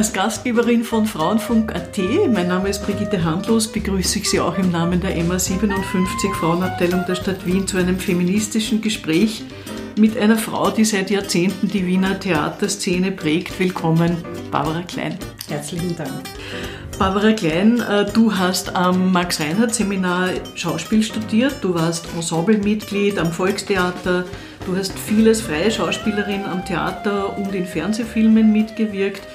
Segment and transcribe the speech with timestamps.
[0.00, 1.98] Als Gastgeberin von Frauenfunk.at,
[2.32, 7.04] mein Name ist Brigitte Handlos, begrüße ich Sie auch im Namen der MA 57 Frauenabteilung
[7.06, 9.42] der Stadt Wien zu einem feministischen Gespräch
[9.98, 13.60] mit einer Frau, die seit Jahrzehnten die Wiener Theaterszene prägt.
[13.60, 14.16] Willkommen,
[14.50, 15.18] Barbara Klein.
[15.50, 16.22] Herzlichen Dank.
[16.98, 24.24] Barbara Klein, äh, du hast am Max-Reinhardt-Seminar Schauspiel studiert, du warst Ensemblemitglied am Volkstheater,
[24.64, 29.28] du hast vieles freie Schauspielerin am Theater und in Fernsehfilmen mitgewirkt.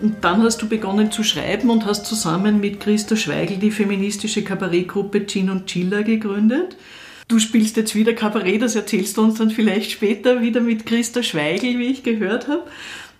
[0.00, 4.44] Und dann hast du begonnen zu schreiben und hast zusammen mit Christa Schweigel die feministische
[4.44, 6.76] Kabarettgruppe Gin und Chilla gegründet.
[7.28, 11.22] Du spielst jetzt wieder Kabarett, das erzählst du uns dann vielleicht später wieder mit Christa
[11.22, 12.64] Schweigel, wie ich gehört habe.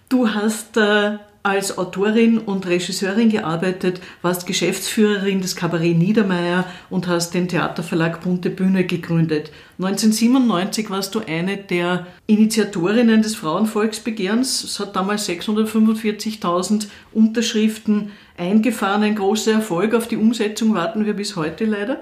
[0.08, 7.34] Du hast äh, als Autorin und Regisseurin gearbeitet, warst Geschäftsführerin des Kabarett Niedermeyer und hast
[7.34, 9.52] den Theaterverlag Bunte Bühne gegründet.
[9.78, 14.64] 1997 warst du eine der Initiatorinnen des Frauenvolksbegehrens.
[14.64, 19.04] Es hat damals 645.000 Unterschriften eingefahren.
[19.04, 19.94] Ein großer Erfolg.
[19.94, 22.00] Auf die Umsetzung warten wir bis heute leider.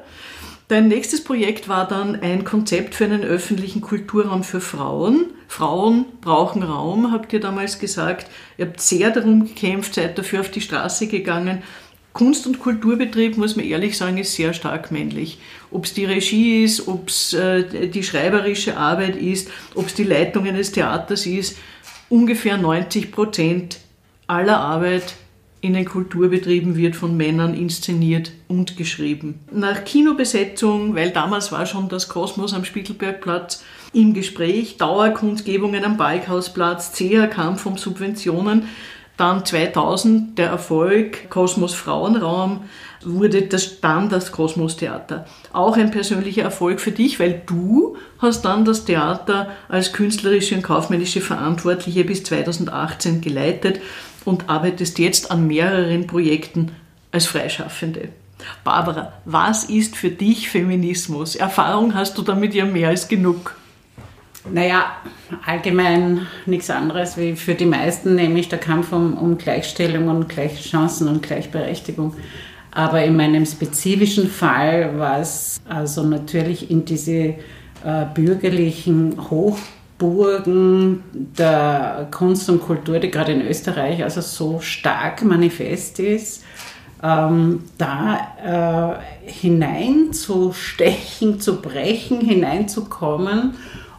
[0.74, 5.26] Dein nächstes Projekt war dann ein Konzept für einen öffentlichen Kulturraum für Frauen.
[5.46, 8.28] Frauen brauchen Raum, habt ihr damals gesagt.
[8.58, 11.62] Ihr habt sehr darum gekämpft, seid dafür auf die Straße gegangen.
[12.12, 15.38] Kunst- und Kulturbetrieb, muss man ehrlich sagen, ist sehr stark männlich.
[15.70, 20.02] Ob es die Regie ist, ob es äh, die schreiberische Arbeit ist, ob es die
[20.02, 21.56] Leitung eines Theaters ist,
[22.08, 23.78] ungefähr 90 Prozent
[24.26, 25.14] aller Arbeit
[25.64, 29.40] in den Kulturbetrieben wird von Männern inszeniert und geschrieben.
[29.50, 36.92] Nach Kinobesetzung, weil damals war schon das Kosmos am Spiegelbergplatz im Gespräch, Dauerkundgebungen am Balkhausplatz,
[36.92, 38.68] zäher Kampf um Subventionen,
[39.16, 42.64] dann 2000 der Erfolg Kosmos Frauenraum
[43.04, 45.26] wurde das dann das Kosmos Theater.
[45.52, 50.62] Auch ein persönlicher Erfolg für dich, weil du hast dann das Theater als künstlerische und
[50.62, 53.80] kaufmännische Verantwortliche bis 2018 geleitet
[54.24, 56.72] und arbeitest jetzt an mehreren Projekten
[57.12, 58.08] als Freischaffende.
[58.62, 61.36] Barbara, was ist für dich Feminismus?
[61.36, 63.56] Erfahrung hast du damit ja mehr als genug.
[64.50, 64.96] Naja,
[65.46, 70.62] allgemein nichts anderes wie für die meisten, nämlich der Kampf um, um Gleichstellung und gleiche
[70.62, 72.14] Chancen und Gleichberechtigung.
[72.70, 77.36] Aber in meinem spezifischen Fall war es also natürlich in diese
[77.84, 79.58] äh, bürgerlichen Hoch
[79.98, 86.42] Burgen der Kunst und Kultur, die gerade in Österreich also so stark manifest ist,
[87.02, 93.54] ähm, da äh, hineinzustechen, zu brechen, hineinzukommen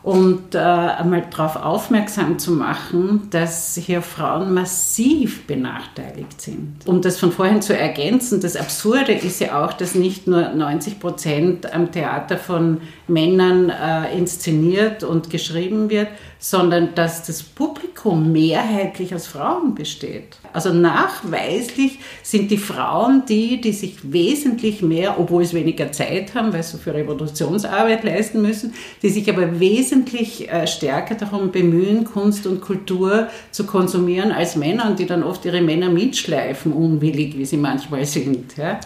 [0.06, 6.76] und äh, einmal darauf aufmerksam zu machen, dass hier Frauen massiv benachteiligt sind.
[6.86, 11.00] Um das von vorhin zu ergänzen, das Absurde ist ja auch, dass nicht nur 90
[11.00, 19.16] Prozent am Theater von Männern äh, inszeniert und geschrieben wird, sondern dass das Publikum mehrheitlich
[19.16, 20.38] aus Frauen besteht.
[20.54, 26.54] Also nachweislich sind die Frauen die, die sich wesentlich mehr, obwohl sie weniger Zeit haben,
[26.54, 32.06] weil sie so viel Revolutionsarbeit leisten müssen, die sich aber wesentlich äh, stärker darum bemühen,
[32.06, 37.38] Kunst und Kultur zu konsumieren als Männer und die dann oft ihre Männer mitschleifen, unwillig,
[37.38, 38.58] wie sie manchmal sind.
[38.58, 38.80] Ja.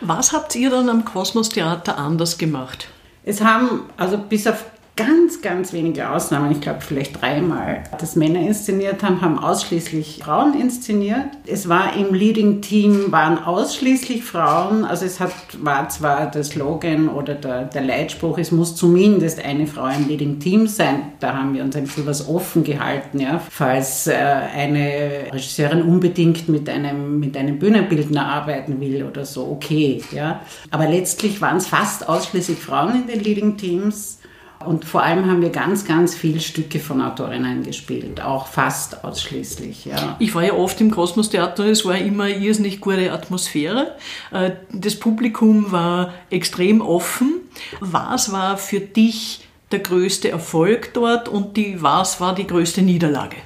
[0.00, 2.88] Was habt ihr dann am Kosmos Theater anders gemacht?
[3.24, 4.64] Es haben, also bis auf
[5.00, 10.58] ganz, ganz wenige Ausnahmen, ich glaube vielleicht dreimal, dass Männer inszeniert haben, haben ausschließlich Frauen
[10.60, 11.26] inszeniert.
[11.46, 14.84] Es war im Leading Team, waren ausschließlich Frauen.
[14.84, 19.66] Also es hat, war zwar der Slogan oder der, der Leitspruch, es muss zumindest eine
[19.66, 21.12] Frau im Leading Team sein.
[21.20, 23.40] Da haben wir uns ein bisschen was offen gehalten, ja.
[23.50, 30.02] Falls äh, eine Regisseurin unbedingt mit einem, mit einem Bühnenbildner arbeiten will oder so, okay,
[30.12, 30.42] ja.
[30.70, 34.19] Aber letztlich waren es fast ausschließlich Frauen in den Leading Teams.
[34.64, 39.86] Und vor allem haben wir ganz, ganz viele Stücke von Autorinnen gespielt, auch fast ausschließlich.
[39.86, 40.16] Ja.
[40.18, 43.96] Ich war ja oft im Kosmos Theater, es war immer irrsinnig gute Atmosphäre.
[44.30, 47.40] Äh, das Publikum war extrem offen.
[47.80, 53.36] Was war für dich der größte Erfolg dort und die, was war die größte Niederlage?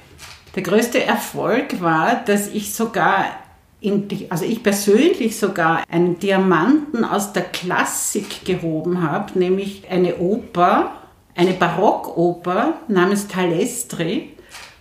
[0.55, 3.25] Der größte Erfolg war, dass ich sogar
[3.81, 10.91] die, also ich persönlich sogar einen Diamanten aus der Klassik gehoben habe, nämlich eine Oper
[11.35, 14.31] eine Barockoper namens Talestri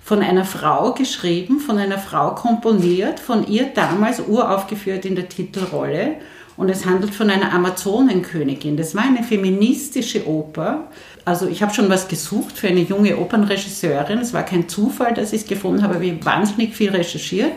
[0.02, 6.16] von einer Frau geschrieben, von einer Frau komponiert, von ihr damals uraufgeführt in der Titelrolle.
[6.56, 8.76] und es handelt von einer Amazonenkönigin.
[8.76, 10.88] Das war eine feministische Oper.
[11.24, 14.18] Also ich habe schon was gesucht für eine junge Opernregisseurin.
[14.18, 17.52] Es war kein Zufall, dass ich es gefunden habe, ich habe wahnsinnig viel recherchiert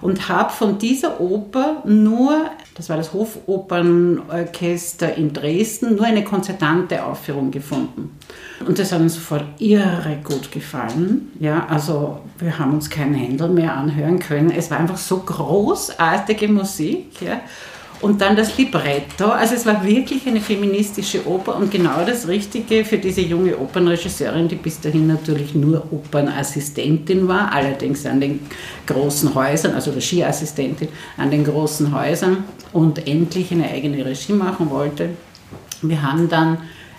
[0.00, 7.04] und habe von dieser Oper nur, das war das Hofopernorchester in Dresden, nur eine konzertante
[7.04, 8.18] Aufführung gefunden.
[8.66, 11.30] Und das hat uns sofort irre gut gefallen.
[11.38, 14.50] Ja, also wir haben uns keinen Händel mehr anhören können.
[14.50, 17.22] Es war einfach so großartige Musik.
[17.22, 17.40] Ja.
[18.02, 19.26] Und dann das Libretto.
[19.26, 24.48] Also es war wirklich eine feministische Oper und genau das Richtige für diese junge Opernregisseurin,
[24.48, 28.40] die bis dahin natürlich nur Opernassistentin war, allerdings an den
[28.88, 35.10] großen Häusern, also Regieassistentin an den großen Häusern und endlich eine eigene Regie machen wollte.
[35.80, 36.58] Wir haben dann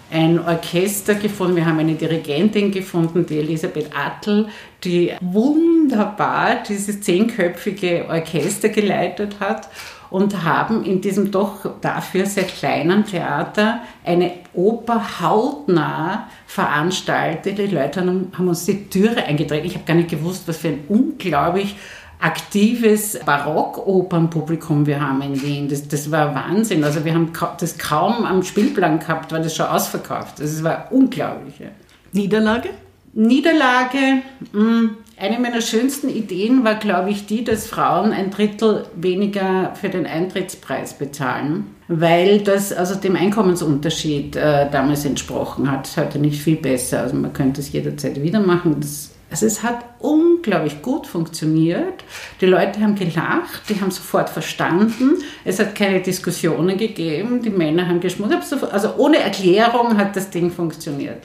[0.09, 4.47] ein Orchester gefunden, wir haben eine Dirigentin gefunden, die Elisabeth Attel,
[4.85, 9.67] die wunderbar dieses zehnköpfige Orchester geleitet hat
[10.13, 17.57] und haben in diesem doch dafür sehr kleinen Theater eine Oper hautnah veranstaltet.
[17.57, 19.65] Die Leute haben uns die Türe eingetreten.
[19.65, 21.75] Ich habe gar nicht gewusst, was für ein unglaublich
[22.19, 25.67] aktives Barockopernpublikum wir haben in Wien.
[25.67, 26.83] Das, das war Wahnsinn.
[26.83, 30.39] Also wir haben das kaum am Spielplan gehabt, weil das schon ausverkauft.
[30.39, 31.55] Das war unglaublich.
[32.11, 32.69] Niederlage?
[33.13, 34.21] Niederlage,
[34.51, 39.87] hm, eine meiner schönsten Ideen war, glaube ich, die, dass Frauen ein Drittel weniger für
[39.87, 45.85] den Eintrittspreis bezahlen, weil das also dem Einkommensunterschied äh, damals entsprochen hat.
[45.85, 46.99] Das heute nicht viel besser.
[46.99, 48.75] Also man könnte es jederzeit wieder machen.
[48.81, 52.03] Das, also es hat unglaublich gut funktioniert.
[52.41, 55.23] Die Leute haben gelacht, die haben sofort verstanden.
[55.45, 57.41] Es hat keine Diskussionen gegeben.
[57.41, 58.53] Die Männer haben geschmutzt.
[58.73, 61.19] Also ohne Erklärung hat das Ding funktioniert.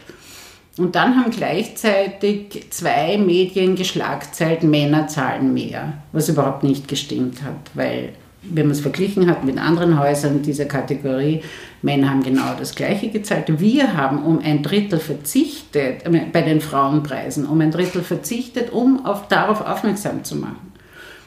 [0.79, 7.71] Und dann haben gleichzeitig zwei Medien geschlagzeilt, Männer zahlen mehr, was überhaupt nicht gestimmt hat,
[7.75, 8.11] weil
[8.43, 11.43] wenn man es verglichen hat mit anderen Häusern dieser Kategorie,
[11.83, 13.61] Männer haben genau das Gleiche gezahlt.
[13.61, 19.05] Wir haben um ein Drittel verzichtet, äh, bei den Frauenpreisen, um ein Drittel verzichtet, um
[19.05, 20.68] auf, darauf aufmerksam zu machen.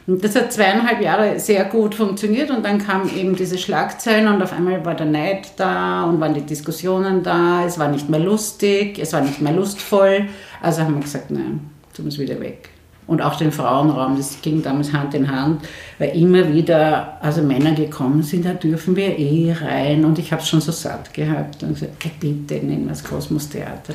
[0.08, 4.42] Und das hat zweieinhalb Jahre sehr gut funktioniert und dann kamen eben diese Schlagzeilen und
[4.42, 7.66] auf einmal war der Neid da und waren die Diskussionen da.
[7.66, 10.28] Es war nicht mehr lustig, es war nicht mehr lustvoll.
[10.62, 12.71] Also haben wir gesagt, nein, tun es wieder weg
[13.12, 14.16] und auch den Frauenraum.
[14.16, 15.64] Das ging damals Hand in Hand,
[16.00, 20.06] weil immer wieder also Männer gekommen sind, da dürfen wir eh rein.
[20.06, 23.94] Und ich habe es schon so satt gehabt und gesagt, bitte nehmen wir das Kosmos-Theater.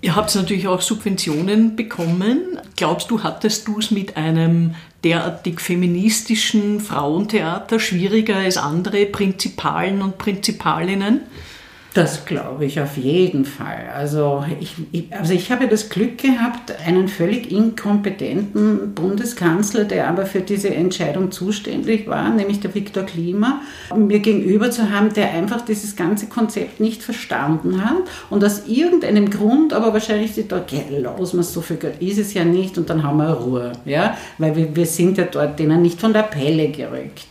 [0.00, 2.58] Ihr habt natürlich auch Subventionen bekommen.
[2.76, 4.74] Glaubst du, hattest du es mit einem
[5.04, 11.20] derartig feministischen Frauentheater schwieriger als andere Prinzipalen und Prinzipalinnen?
[11.94, 13.90] Das glaube ich auf jeden Fall.
[13.94, 20.24] Also ich, ich, also ich habe das Glück gehabt, einen völlig inkompetenten Bundeskanzler, der aber
[20.24, 23.60] für diese Entscheidung zuständig war, nämlich der Viktor Klima,
[23.94, 27.98] mir gegenüber zu haben, der einfach dieses ganze Konzept nicht verstanden hat
[28.30, 32.32] und aus irgendeinem Grund, aber wahrscheinlich die dort, los, man so viel Geld ist es
[32.32, 35.82] ja nicht und dann haben wir Ruhe, ja, weil wir, wir sind ja dort denen
[35.82, 37.26] nicht von der Pelle gerückt.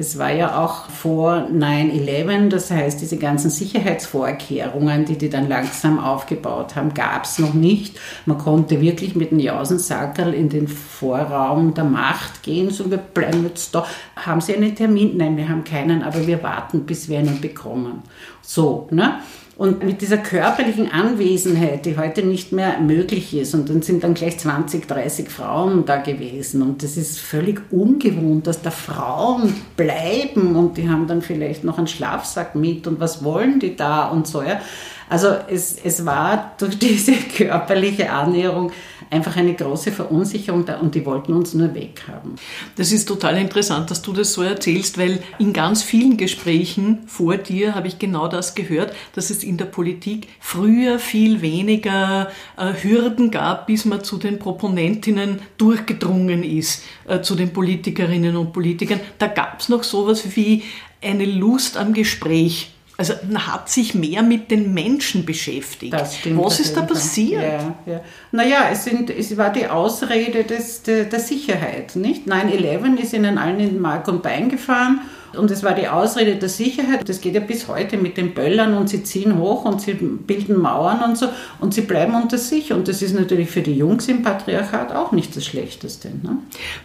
[0.00, 5.98] Es war ja auch vor 9-11, das heißt, diese ganzen Sicherheitsvorkehrungen, die die dann langsam
[5.98, 7.98] aufgebaut haben, gab es noch nicht.
[8.24, 13.42] Man konnte wirklich mit dem Jausensackerl in den Vorraum der Macht gehen, so wir bleiben
[13.42, 13.86] jetzt da.
[14.14, 15.16] Haben Sie einen Termin?
[15.16, 18.04] Nein, wir haben keinen, aber wir warten, bis wir einen bekommen.
[18.40, 19.18] So, ne?
[19.58, 24.14] Und mit dieser körperlichen Anwesenheit, die heute nicht mehr möglich ist, und dann sind dann
[24.14, 26.62] gleich 20, 30 Frauen da gewesen.
[26.62, 31.76] Und das ist völlig ungewohnt, dass da Frauen bleiben und die haben dann vielleicht noch
[31.76, 34.42] einen Schlafsack mit und was wollen die da und so.
[34.42, 34.60] Ja.
[35.08, 38.72] Also es, es war durch diese körperliche Annäherung
[39.10, 42.36] einfach eine große Verunsicherung da und die wollten uns nur weghaben.
[42.76, 47.36] Das ist total interessant, dass du das so erzählst, weil in ganz vielen Gesprächen vor
[47.36, 52.72] dir habe ich genau das gehört, dass es in der Politik früher viel weniger äh,
[52.82, 59.00] Hürden gab, bis man zu den Proponentinnen durchgedrungen ist, äh, zu den Politikerinnen und Politikern.
[59.18, 60.64] Da gab es noch sowas wie
[61.00, 65.94] eine Lust am Gespräch also man hat sich mehr mit den Menschen beschäftigt.
[66.18, 67.42] Stimmt, Was ist da passiert?
[67.42, 68.00] Ja, ja.
[68.32, 71.92] Naja, es, sind, es war die Ausrede des, der, der Sicherheit.
[71.92, 75.02] 9-11 ist ihnen allen in Mark und Bein gefahren
[75.36, 77.08] und es war die Ausrede der Sicherheit.
[77.08, 80.60] Das geht ja bis heute mit den Böllern und sie ziehen hoch und sie bilden
[80.60, 81.28] Mauern und so
[81.60, 82.72] und sie bleiben unter sich.
[82.72, 86.08] Und das ist natürlich für die Jungs im Patriarchat auch nicht das Schlechteste.
[86.08, 86.38] Ne?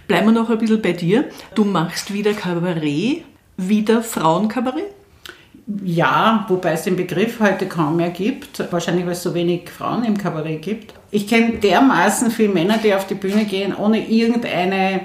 [0.08, 1.26] Bleiben wir noch ein bisschen bei dir.
[1.56, 3.24] Du machst wieder Kabarett,
[3.58, 4.93] wieder Frauenkabarett?
[5.84, 8.72] Ja, wobei es den Begriff heute kaum mehr gibt.
[8.72, 10.94] Wahrscheinlich, weil es so wenig Frauen im Kabarett gibt.
[11.10, 15.02] Ich kenne dermaßen viele Männer, die auf die Bühne gehen, ohne irgendeine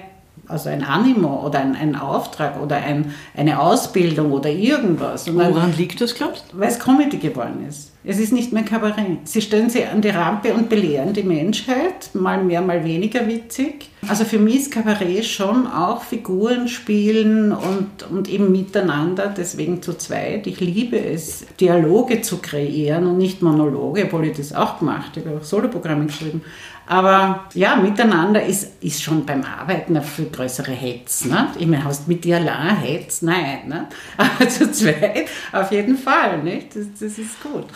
[0.48, 5.28] also ein Animo oder ein, ein Auftrag oder ein, eine Ausbildung oder irgendwas.
[5.28, 6.58] Und Woran liegt das, glaubst du?
[6.58, 7.92] Weil es Comedy geworden ist.
[8.04, 9.28] Es ist nicht mehr Kabarett.
[9.28, 13.90] Sie stellen sie an die Rampe und belehren die Menschheit, mal mehr, mal weniger witzig.
[14.08, 19.92] Also für mich ist Kabarett schon auch Figuren spielen und, und eben miteinander, deswegen zu
[19.92, 20.46] zweit.
[20.46, 25.20] Ich liebe es, Dialoge zu kreieren und nicht Monologe, obwohl ich das auch gemacht habe.
[25.20, 26.42] Ich habe auch Soloprogramme geschrieben.
[26.88, 31.26] Aber ja, miteinander ist, ist schon beim Arbeiten eine viel größere Hetz.
[31.26, 31.48] Ne?
[31.58, 33.20] Ich meine, hast mit dir allein Hetz?
[33.20, 33.68] Nein.
[33.68, 33.88] Ne?
[34.16, 36.42] Aber zu zweit auf jeden Fall.
[36.42, 36.74] Nicht?
[36.74, 37.66] Das, das ist gut.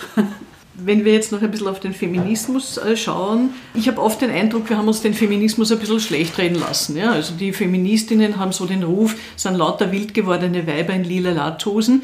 [0.75, 4.31] Wenn wir jetzt noch ein bisschen auf den Feminismus äh, schauen, ich habe oft den
[4.31, 6.97] Eindruck, wir haben uns den Feminismus ein bisschen schlecht reden lassen.
[6.97, 7.13] Ja?
[7.13, 12.03] Also die Feministinnen haben so den Ruf, sind lauter wild gewordene Weiber in lila Latzhosen.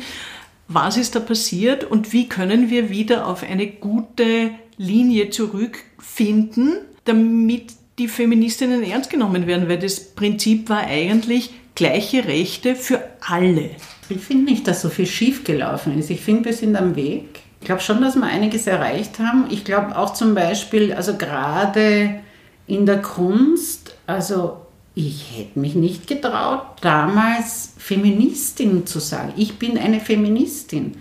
[0.69, 6.75] Was ist da passiert und wie können wir wieder auf eine gute Linie zurückfinden,
[7.09, 13.71] damit die Feministinnen ernst genommen werden, weil das Prinzip war eigentlich gleiche Rechte für alle.
[14.09, 16.11] Ich finde nicht, dass so viel schiefgelaufen ist.
[16.11, 17.41] Ich finde, wir sind am Weg.
[17.61, 19.47] Ich glaube schon, dass wir einiges erreicht haben.
[19.51, 22.21] Ich glaube auch zum Beispiel, also gerade
[22.67, 24.59] in der Kunst, also
[24.95, 29.33] ich hätte mich nicht getraut, damals Feministin zu sagen.
[29.37, 30.97] Ich bin eine Feministin.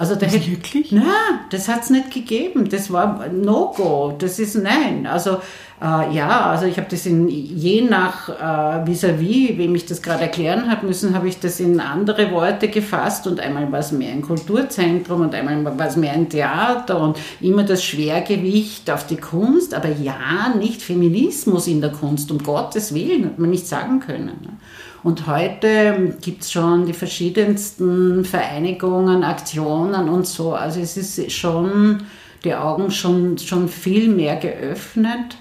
[0.00, 0.92] Also da hätte, wirklich?
[0.92, 1.04] Nein,
[1.50, 2.70] das hat es nicht gegeben.
[2.70, 4.14] Das war No-Go.
[4.18, 5.06] Das ist nein.
[5.06, 5.42] Also
[5.78, 10.22] äh, ja, also ich habe das in, je nach äh, vis-à-vis, wem ich das gerade
[10.22, 14.12] erklären habe müssen, habe ich das in andere Worte gefasst und einmal war es mehr
[14.12, 19.18] ein Kulturzentrum und einmal war es mehr ein Theater und immer das Schwergewicht auf die
[19.18, 24.00] Kunst, aber ja, nicht Feminismus in der Kunst, um Gottes Willen, hat man nicht sagen
[24.00, 24.58] können.
[25.02, 30.54] Und heute gibt es schon die verschiedensten Vereinigungen, Aktionen und so.
[30.54, 32.02] Also es ist schon
[32.44, 35.36] die Augen schon, schon viel mehr geöffnet.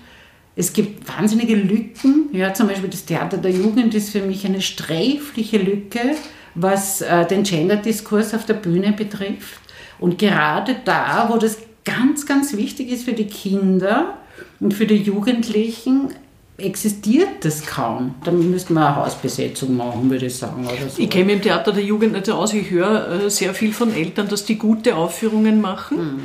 [0.55, 2.29] Es gibt wahnsinnige Lücken.
[2.31, 6.15] Ja, zum Beispiel das Theater der Jugend ist für mich eine sträfliche Lücke,
[6.55, 9.59] was äh, den Gender-Diskurs auf der Bühne betrifft.
[9.99, 14.17] Und gerade da, wo das ganz, ganz wichtig ist für die Kinder
[14.59, 16.13] und für die Jugendlichen,
[16.59, 18.15] existiert das kaum.
[18.23, 20.67] Dann müsste man eine Hausbesetzung machen, würde ich sagen.
[20.89, 21.01] So.
[21.01, 22.53] Ich kenne mich im Theater der Jugend nicht aus.
[22.53, 25.97] Ich höre äh, sehr viel von Eltern, dass die gute Aufführungen machen.
[25.97, 26.21] Mhm.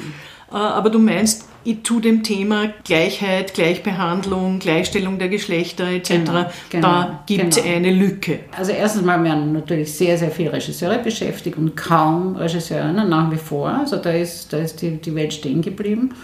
[0.50, 6.88] Aber du meinst, ich tue dem Thema Gleichheit, Gleichbehandlung, Gleichstellung der Geschlechter etc., genau, genau,
[6.88, 7.76] da gibt es genau.
[7.76, 8.40] eine Lücke.
[8.56, 13.36] Also erstens mal werden natürlich sehr, sehr viele Regisseure beschäftigt und kaum Regisseure nach wie
[13.36, 13.68] vor.
[13.70, 16.14] Also da ist, da ist die, die Welt stehen geblieben.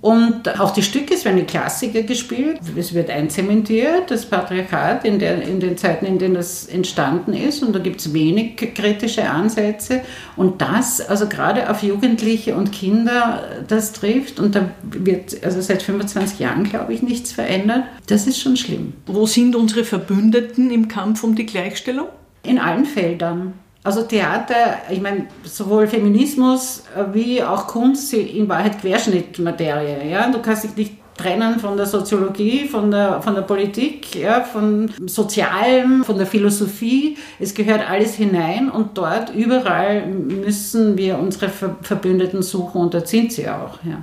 [0.00, 5.18] Und auch die Stücke, es werden die Klassiker gespielt, es wird einzementiert, das Patriarchat in,
[5.18, 7.62] der, in den Zeiten, in denen das entstanden ist.
[7.62, 10.00] Und da gibt es wenig kritische Ansätze.
[10.36, 14.40] Und das, also gerade auf Jugendliche und Kinder, das trifft.
[14.40, 17.84] Und da wird also seit 25 Jahren, glaube ich, nichts verändert.
[18.06, 18.94] Das ist schon schlimm.
[19.06, 22.08] Wo sind unsere Verbündeten im Kampf um die Gleichstellung?
[22.42, 23.52] In allen Feldern.
[23.82, 30.10] Also Theater, ich meine, sowohl Feminismus wie auch Kunst sind in Wahrheit Querschnittmaterie.
[30.10, 30.30] Ja?
[30.30, 34.90] Du kannst dich nicht trennen von der Soziologie, von der, von der Politik, ja, von
[35.06, 37.16] Sozialem, von der Philosophie.
[37.38, 41.50] Es gehört alles hinein und dort überall müssen wir unsere
[41.82, 43.78] Verbündeten suchen und dort sind sie auch.
[43.84, 44.02] Ja.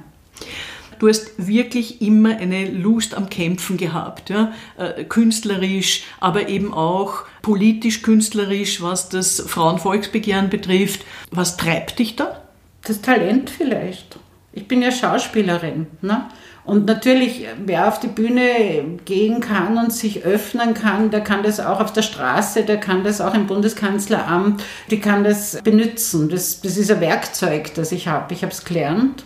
[0.99, 4.51] Du hast wirklich immer eine Lust am Kämpfen gehabt, ja?
[4.77, 11.05] Äh, künstlerisch, aber eben auch politisch künstlerisch, was das Frauenvolksbegehren betrifft.
[11.31, 12.41] Was treibt dich da?
[12.83, 14.19] Das Talent vielleicht.
[14.51, 15.87] Ich bin ja Schauspielerin.
[16.01, 16.25] Ne?
[16.65, 21.61] Und natürlich, wer auf die Bühne gehen kann und sich öffnen kann, der kann das
[21.61, 24.61] auch auf der Straße, der kann das auch im Bundeskanzleramt,
[24.91, 26.27] die kann das benutzen.
[26.27, 28.33] Das, das ist ein Werkzeug, das ich habe.
[28.33, 29.23] Ich habe es gelernt.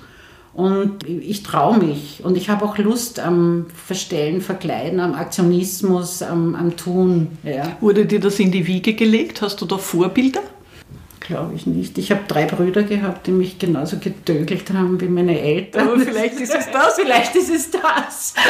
[0.53, 6.55] Und ich traue mich und ich habe auch Lust am Verstellen, Verkleiden, am Aktionismus, am,
[6.55, 7.37] am Tun.
[7.43, 7.77] Ja.
[7.79, 9.41] Wurde dir das in die Wiege gelegt?
[9.41, 10.41] Hast du da Vorbilder?
[11.21, 11.97] Glaube ich nicht.
[11.97, 15.87] Ich habe drei Brüder gehabt, die mich genauso getögelt haben wie meine Eltern.
[15.87, 16.95] Aber vielleicht ist es das.
[17.01, 18.33] vielleicht ist es das.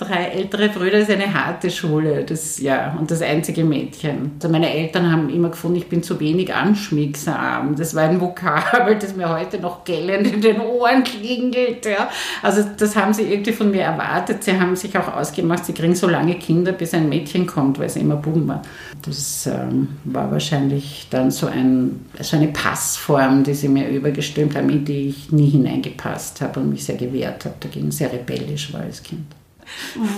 [0.00, 2.24] drei ältere Brüder ist eine harte Schule.
[2.24, 4.32] Das, ja, und das einzige Mädchen.
[4.36, 7.76] Also meine Eltern haben immer gefunden, ich bin zu wenig anschmiegsam.
[7.76, 11.84] Das war ein Vokabel, das mir heute noch gellend in den Ohren klingelt.
[11.84, 12.08] Ja.
[12.42, 14.42] Also das haben sie irgendwie von mir erwartet.
[14.42, 17.90] Sie haben sich auch ausgemacht, sie kriegen so lange Kinder, bis ein Mädchen kommt, weil
[17.90, 18.62] sie immer Buben war.
[19.02, 24.70] Das ähm, war wahrscheinlich dann so, ein, so eine Passform, die sie mir übergestülpt haben,
[24.70, 28.80] in die ich nie hineingepasst habe und mich sehr gewehrt habe dagegen, sehr rebellisch war
[28.80, 29.39] als Kind.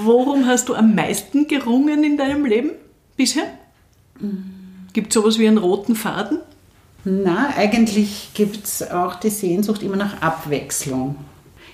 [0.05, 2.71] Worum hast du am meisten gerungen in deinem Leben
[3.17, 3.45] bisher?
[4.93, 6.39] Gibt es sowas wie einen roten Faden?
[7.05, 11.17] Na, eigentlich gibt es auch die Sehnsucht immer nach Abwechslung.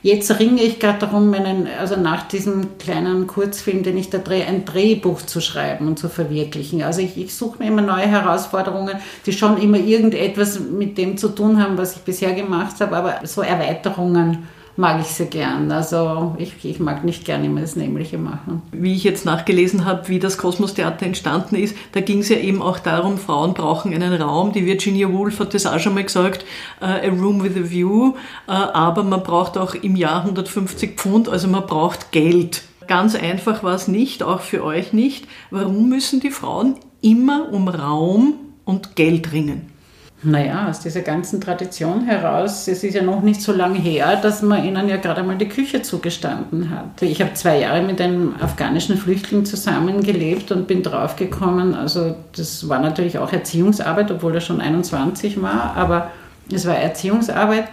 [0.01, 4.47] Jetzt ringe ich gerade darum, meinen, also nach diesem kleinen Kurzfilm, den ich da drehe,
[4.47, 6.83] ein Drehbuch zu schreiben und zu verwirklichen.
[6.83, 11.31] Also ich, ich suche mir immer neue Herausforderungen, die schon immer irgendetwas mit dem zu
[11.31, 14.47] tun haben, was ich bisher gemacht habe, aber so Erweiterungen
[14.79, 15.71] mag ich sehr gern.
[15.73, 18.63] Also ich, ich mag nicht gerne immer das Nämliche machen.
[18.71, 22.63] Wie ich jetzt nachgelesen habe, wie das Kosmos-Theater entstanden ist, da ging es ja eben
[22.63, 24.53] auch darum, Frauen brauchen einen Raum.
[24.53, 26.45] Die Virginia Woolf hat das auch schon mal gesagt,
[26.81, 28.15] uh, a room with a view.
[28.47, 32.63] Uh, aber man braucht auch im Jahr 150 Pfund, also man braucht Geld.
[32.87, 35.27] Ganz einfach war es nicht, auch für euch nicht.
[35.51, 39.68] Warum müssen die Frauen immer um Raum und Geld ringen?
[40.23, 44.43] Naja, aus dieser ganzen Tradition heraus, es ist ja noch nicht so lange her, dass
[44.43, 47.03] man ihnen ja gerade mal die Küche zugestanden hat.
[47.03, 52.81] Ich habe zwei Jahre mit einem afghanischen Flüchtling zusammengelebt und bin draufgekommen, also das war
[52.81, 56.11] natürlich auch Erziehungsarbeit, obwohl er schon 21 war, aber
[56.53, 57.69] es war Erziehungsarbeit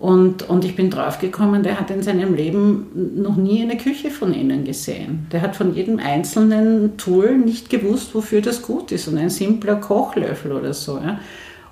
[0.00, 4.34] und, und ich bin draufgekommen, der hat in seinem Leben noch nie eine Küche von
[4.34, 5.28] ihnen gesehen.
[5.30, 9.76] Der hat von jedem einzelnen Tool nicht gewusst, wofür das gut ist und ein simpler
[9.76, 10.98] Kochlöffel oder so.
[10.98, 11.20] Ja.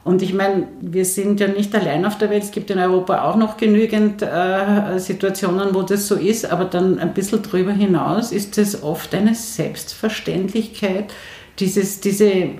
[0.04, 2.42] Und ich meine, wir sind ja nicht allein auf der Welt.
[2.42, 6.50] Es gibt in Europa auch noch genügend äh, Situationen, wo das so ist.
[6.50, 11.12] Aber dann ein bisschen drüber hinaus ist es oft eine Selbstverständlichkeit,
[11.60, 12.50] dieses, diese äh,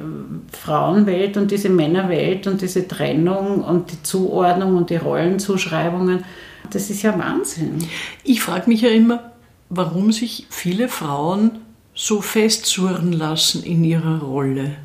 [0.52, 6.25] Frauenwelt und diese Männerwelt und diese Trennung und die Zuordnung und die Rollenzuschreibungen.
[6.70, 7.78] Das ist ja Wahnsinn.
[8.22, 9.32] Ich frage mich ja immer,
[9.68, 11.58] warum sich viele Frauen
[11.92, 14.76] so festzurren lassen in ihrer Rolle.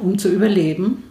[0.00, 1.02] Um zu überleben.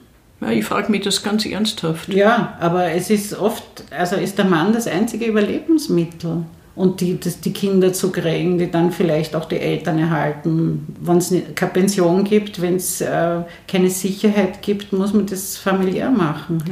[0.42, 2.10] Ja, ich frage mich das ganz ernsthaft.
[2.10, 6.46] Ja, aber es ist oft, also ist der Mann das einzige Überlebensmittel.
[6.76, 10.96] Und die, das, die Kinder zu kriegen, die dann vielleicht auch die Eltern erhalten.
[11.02, 16.12] Wenn es keine Pension gibt, wenn es äh, keine Sicherheit gibt, muss man das familiär
[16.12, 16.64] machen.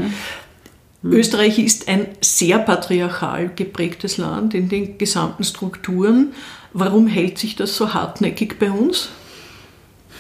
[1.02, 1.12] Hm.
[1.12, 6.34] Österreich ist ein sehr patriarchal geprägtes Land in den gesamten Strukturen.
[6.74, 9.10] Warum hält sich das so hartnäckig bei uns?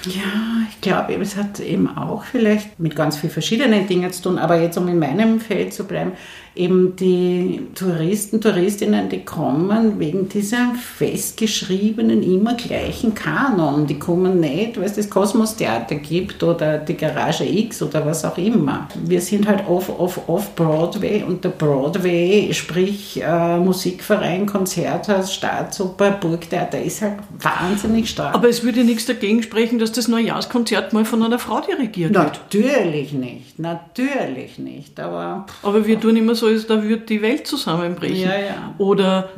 [0.05, 4.37] Ja, ich glaube, es hat eben auch vielleicht mit ganz vielen verschiedenen Dingen zu tun,
[4.37, 6.11] aber jetzt um in meinem Feld zu bleiben,
[6.55, 13.85] eben die Touristen, Touristinnen, die kommen wegen dieser festgeschriebenen, immer gleichen Kanon.
[13.87, 18.37] Die kommen nicht, weil es das Kosmos-Theater gibt oder die Garage X oder was auch
[18.37, 18.87] immer.
[19.05, 26.11] Wir sind halt off, off, off Broadway und der Broadway, sprich äh, Musikverein, Konzerthaus, Staatsoper,
[26.11, 28.33] Burgtheater, ist halt wahnsinnig stark.
[28.33, 32.23] Aber es würde nichts dagegen sprechen, dass das Neujahrskonzert mal von einer Frau dirigiert wird.
[32.23, 34.99] Natürlich nicht, natürlich nicht.
[34.99, 38.17] Aber, aber wir tun immer so, als da wird die Welt zusammenbrechen.
[38.17, 38.75] Ja, ja.
[38.77, 39.29] Oder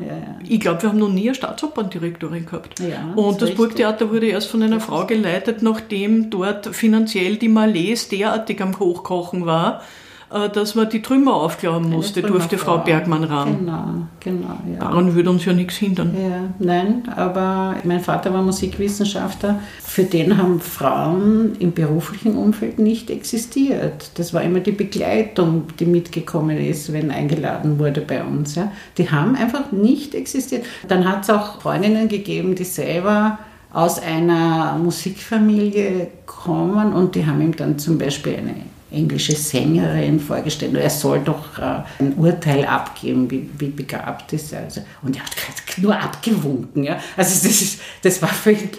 [0.48, 2.80] ich glaube, wir haben noch nie eine Staatsoperndirektorin gehabt.
[3.15, 3.58] Und ist das richtig.
[3.58, 9.46] Burgtheater wurde erst von einer Frau geleitet, nachdem dort finanziell die Malaise derartig am Hochkochen
[9.46, 9.82] war,
[10.29, 12.79] dass man die Trümmer aufklauen musste, durfte Frau.
[12.79, 13.59] Bergmann ran.
[13.59, 13.83] Genau,
[14.19, 14.79] genau, ja.
[14.79, 16.13] Daran würde uns ja nichts hindern.
[16.15, 19.59] Ja, nein, aber mein Vater war Musikwissenschaftler.
[19.81, 24.11] Für den haben Frauen im beruflichen Umfeld nicht existiert.
[24.15, 28.55] Das war immer die Begleitung, die mitgekommen ist, wenn eingeladen wurde bei uns.
[28.55, 28.71] Ja.
[28.97, 30.65] Die haben einfach nicht existiert.
[30.87, 33.39] Dann hat es auch Freundinnen gegeben, die selber
[33.71, 38.55] aus einer Musikfamilie kommen und die haben ihm dann zum Beispiel eine
[38.91, 40.76] englische Sängerin vorgestellt.
[40.76, 44.63] Er soll doch äh, ein Urteil abgeben, wie, wie begabt ist er.
[44.63, 45.32] Also, und er hat
[45.78, 46.84] nur abgewunken.
[46.84, 46.97] Ja?
[47.15, 48.78] Also das, ist, das war völlig...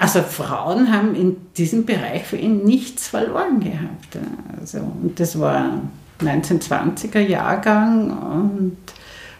[0.00, 4.16] Also Frauen haben in diesem Bereich für ihn nichts verloren gehabt.
[4.60, 5.80] Also, und das war
[6.20, 8.76] 1920er Jahrgang und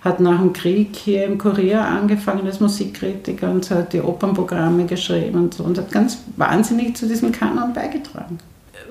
[0.03, 5.39] hat nach dem Krieg hier im Kurier angefangen als Musikkritiker und hat die Opernprogramme geschrieben
[5.39, 8.39] und so und hat ganz wahnsinnig zu diesem Kanon beigetragen.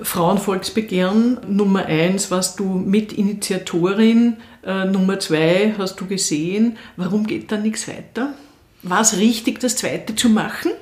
[0.02, 6.76] Frauenvolksbegehren Nummer eins warst du Mitinitiatorin, äh, Nummer zwei hast du gesehen.
[6.96, 8.34] Warum geht da nichts weiter?
[8.82, 10.72] War es richtig, das zweite zu machen?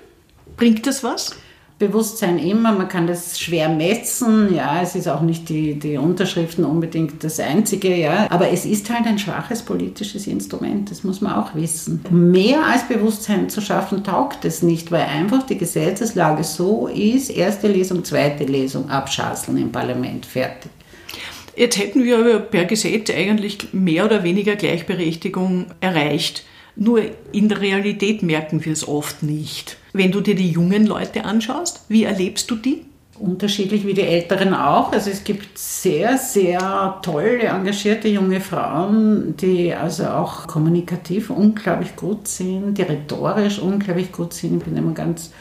[0.56, 1.36] Bringt das was?
[1.78, 6.64] Bewusstsein immer, man kann das schwer messen, ja, es ist auch nicht die, die Unterschriften
[6.64, 11.34] unbedingt das Einzige, ja, aber es ist halt ein schwaches politisches Instrument, das muss man
[11.34, 12.00] auch wissen.
[12.10, 17.68] Mehr als Bewusstsein zu schaffen, taugt es nicht, weil einfach die Gesetzeslage so ist, erste
[17.68, 20.70] Lesung, zweite Lesung, abschasseln im Parlament, fertig.
[21.56, 26.44] Jetzt hätten wir aber per Gesetz eigentlich mehr oder weniger Gleichberechtigung erreicht.
[26.74, 27.00] Nur
[27.32, 29.78] in der Realität merken wir es oft nicht.
[29.96, 32.84] Wenn du dir die jungen Leute anschaust, wie erlebst du die?
[33.18, 34.92] Unterschiedlich wie die Älteren auch.
[34.92, 42.28] Also es gibt sehr, sehr tolle, engagierte junge Frauen, die also auch kommunikativ unglaublich gut
[42.28, 44.58] sind, die rhetorisch unglaublich gut sind.
[44.58, 45.32] Ich bin immer ganz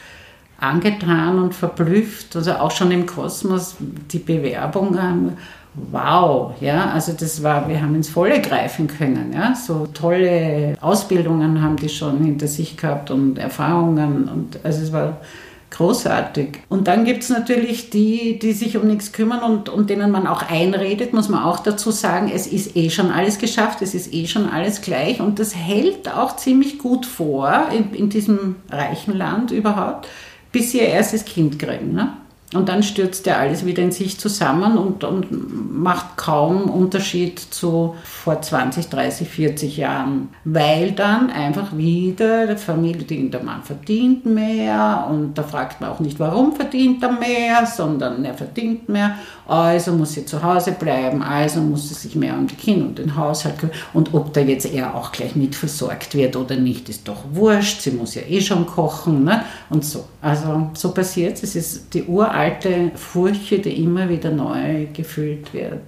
[0.58, 2.34] angetan und verblüfft.
[2.34, 5.36] Also auch schon im Kosmos die Bewerbungen
[5.90, 11.62] wow, ja, also das war, wir haben ins Volle greifen können, ja, so tolle Ausbildungen
[11.62, 15.18] haben die schon hinter sich gehabt und Erfahrungen und also es war
[15.70, 16.60] großartig.
[16.68, 20.26] Und dann gibt es natürlich die, die sich um nichts kümmern und, und denen man
[20.26, 24.14] auch einredet, muss man auch dazu sagen, es ist eh schon alles geschafft, es ist
[24.14, 29.16] eh schon alles gleich und das hält auch ziemlich gut vor in, in diesem reichen
[29.16, 30.08] Land überhaupt,
[30.50, 31.92] bis sie ihr erstes Kind kriegen.
[31.92, 32.12] Ne?
[32.54, 35.26] Und dann stürzt er alles wieder in sich zusammen und, und
[35.76, 40.28] macht kaum Unterschied zu vor 20, 30, 40 Jahren.
[40.44, 45.98] Weil dann einfach wieder der Familie, der Mann verdient mehr und da fragt man auch
[45.98, 49.16] nicht, warum verdient er mehr, sondern er verdient mehr,
[49.48, 52.98] also muss er zu Hause bleiben, also muss er sich mehr um die Kinder und
[52.98, 53.76] den Haushalt kümmern.
[53.92, 57.90] Und ob da jetzt er auch gleich mitversorgt wird oder nicht, ist doch wurscht, sie
[57.90, 59.42] muss ja eh schon kochen ne?
[59.68, 60.04] und so.
[60.22, 65.52] Also so passiert es, es ist die Ur alte Furche, die immer wieder neu gefüllt
[65.52, 65.82] wird.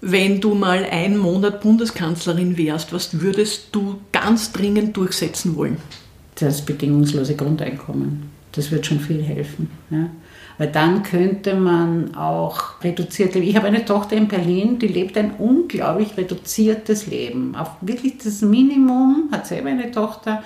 [0.00, 5.76] Wenn du mal einen Monat Bundeskanzlerin wärst, was würdest du ganz dringend durchsetzen wollen?
[6.34, 8.30] Das bedingungslose Grundeinkommen.
[8.50, 9.70] Das wird schon viel helfen.
[9.90, 10.10] Ja.
[10.58, 13.46] Weil dann könnte man auch reduziert leben.
[13.46, 17.54] Ich habe eine Tochter in Berlin, die lebt ein unglaublich reduziertes Leben.
[17.54, 20.42] Auf wirklich das Minimum, hat selber eine Tochter,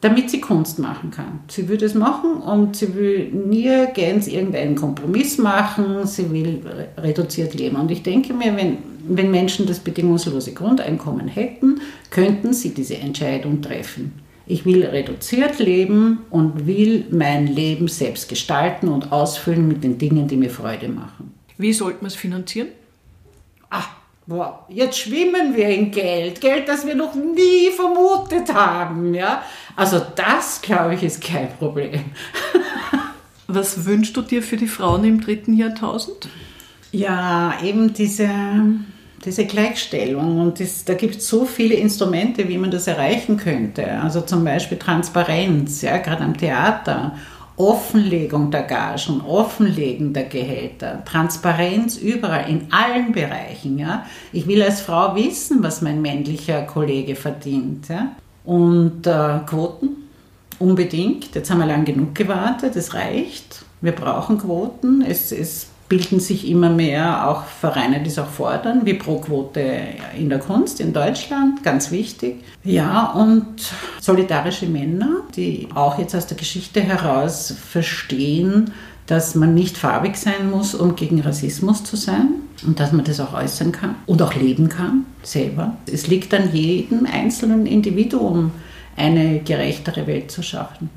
[0.00, 1.40] damit sie Kunst machen kann.
[1.48, 6.60] Sie will das machen und sie will nirgends irgendeinen Kompromiss machen, sie will
[6.98, 7.76] reduziert leben.
[7.76, 8.78] Und ich denke mir, wenn,
[9.08, 11.80] wenn Menschen das bedingungslose Grundeinkommen hätten,
[12.10, 14.12] könnten sie diese Entscheidung treffen.
[14.48, 20.28] Ich will reduziert leben und will mein Leben selbst gestalten und ausfüllen mit den Dingen,
[20.28, 21.34] die mir Freude machen.
[21.58, 22.68] Wie sollte man es finanzieren?
[23.70, 23.88] Ach,
[24.28, 29.42] Wow, jetzt schwimmen wir in Geld, Geld, das wir noch nie vermutet haben, ja.
[29.76, 32.00] Also das, glaube ich, ist kein Problem.
[33.46, 36.28] Was wünschst du dir für die Frauen im dritten Jahrtausend?
[36.90, 38.28] Ja, eben diese,
[39.24, 40.40] diese Gleichstellung.
[40.40, 44.00] Und das, da gibt es so viele Instrumente, wie man das erreichen könnte.
[44.00, 47.16] Also zum Beispiel Transparenz, ja, gerade am Theater
[47.56, 53.78] Offenlegung der Gagen, Offenlegen der Gehälter, Transparenz überall, in allen Bereichen.
[53.78, 54.04] Ja?
[54.32, 57.88] Ich will als Frau wissen, was mein männlicher Kollege verdient.
[57.88, 58.12] Ja?
[58.44, 60.08] Und äh, Quoten,
[60.58, 61.34] unbedingt.
[61.34, 63.64] Jetzt haben wir lang genug gewartet, es reicht.
[63.80, 65.02] Wir brauchen Quoten.
[65.02, 69.60] Es, es bilden sich immer mehr auch Vereine, die es auch fordern, wie Pro-Quote
[70.18, 72.42] in der Kunst in Deutschland, ganz wichtig.
[72.64, 73.56] Ja, und
[74.00, 78.72] solidarische Männer, die auch jetzt aus der Geschichte heraus verstehen,
[79.06, 82.28] dass man nicht farbig sein muss, um gegen Rassismus zu sein
[82.66, 85.76] und dass man das auch äußern kann und auch leben kann selber.
[85.90, 88.50] Es liegt an jedem einzelnen Individuum,
[88.96, 90.90] eine gerechtere Welt zu schaffen.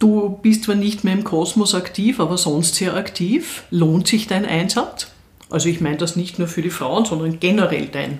[0.00, 3.64] Du bist zwar nicht mehr im Kosmos aktiv, aber sonst sehr aktiv.
[3.70, 5.08] Lohnt sich dein Einsatz?
[5.50, 8.18] Also ich meine das nicht nur für die Frauen, sondern generell dein.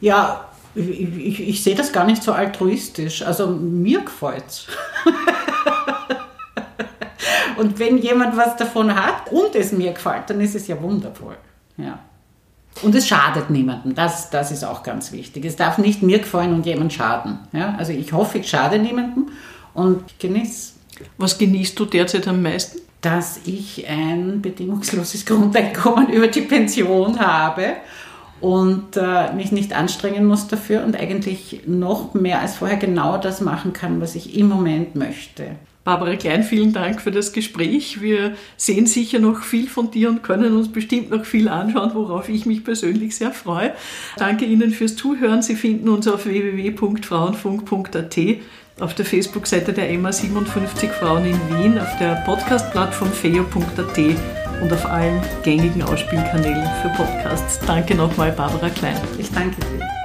[0.00, 3.20] Ja, ich, ich, ich sehe das gar nicht so altruistisch.
[3.20, 4.66] Also mir gefällt's.
[7.58, 11.36] und wenn jemand was davon hat und es mir gefällt, dann ist es ja wundervoll.
[11.76, 11.98] Ja.
[12.80, 13.94] Und es schadet niemandem.
[13.94, 15.44] Das, das ist auch ganz wichtig.
[15.44, 17.40] Es darf nicht mir gefallen und jemand schaden.
[17.52, 17.74] Ja?
[17.76, 19.28] Also ich hoffe, ich schade niemandem
[19.74, 20.73] und genieße
[21.18, 22.80] was genießt du derzeit am meisten?
[23.00, 27.74] Dass ich ein bedingungsloses Grundeinkommen über die Pension habe
[28.40, 33.40] und äh, mich nicht anstrengen muss dafür und eigentlich noch mehr als vorher genau das
[33.40, 35.56] machen kann, was ich im Moment möchte.
[35.84, 38.00] Barbara Klein, vielen Dank für das Gespräch.
[38.00, 42.30] Wir sehen sicher noch viel von dir und können uns bestimmt noch viel anschauen, worauf
[42.30, 43.74] ich mich persönlich sehr freue.
[44.16, 45.42] Danke Ihnen fürs Zuhören.
[45.42, 48.18] Sie finden uns auf www.frauenfunk.at
[48.80, 53.98] auf der Facebook-Seite der MA 57 Frauen in Wien, auf der Podcast-Plattform feo.at
[54.62, 57.60] und auf allen gängigen Ausspielkanälen für Podcasts.
[57.66, 59.00] Danke nochmal, Barbara Klein.
[59.18, 60.03] Ich danke dir.